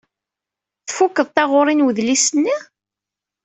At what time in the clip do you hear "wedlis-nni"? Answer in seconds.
1.85-2.55